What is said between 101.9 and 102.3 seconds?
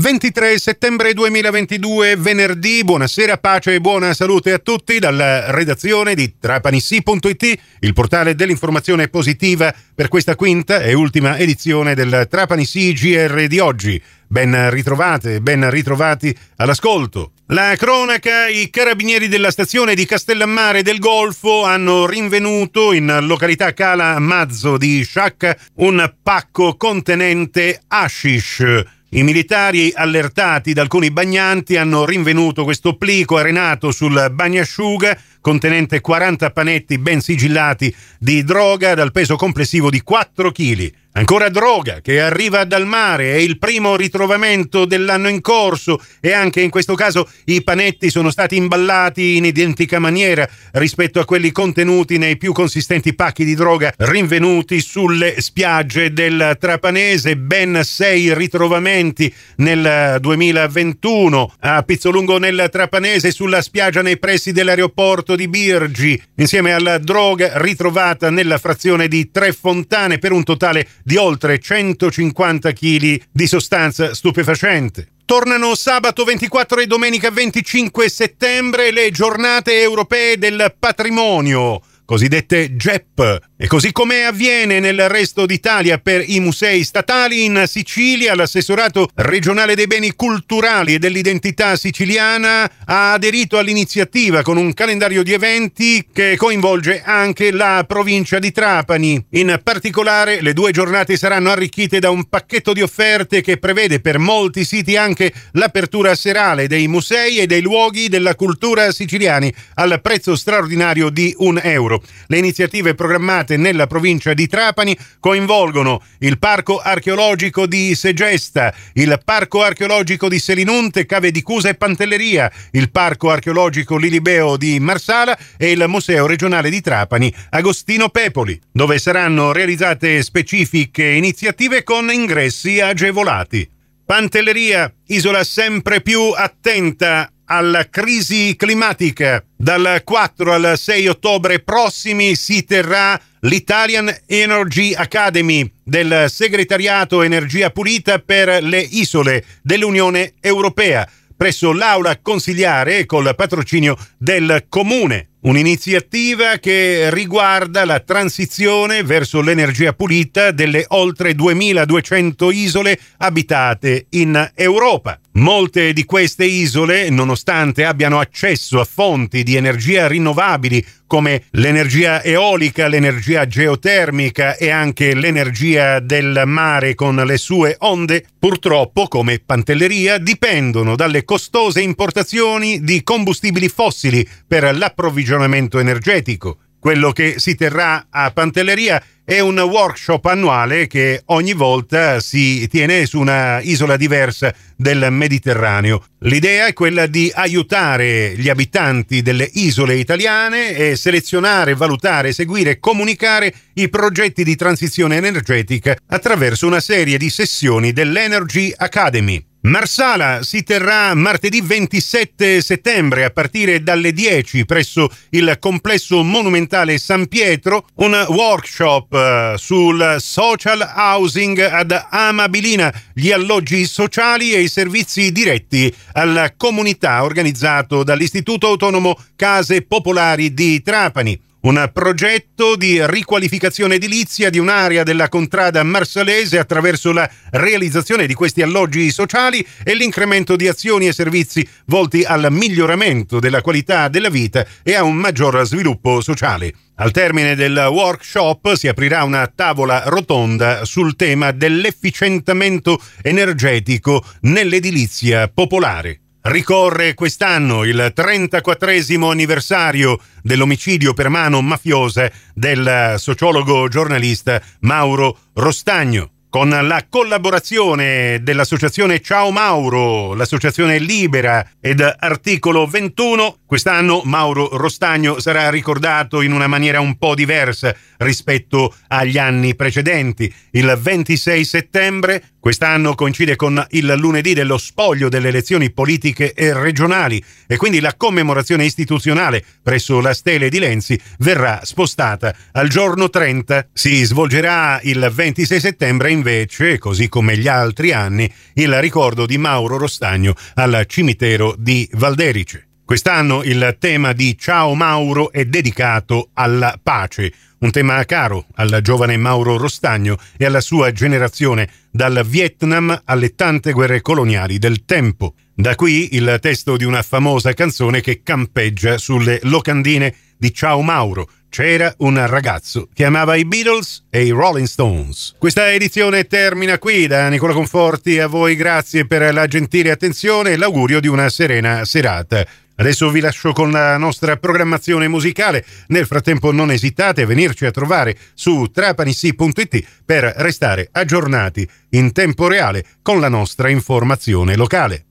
da un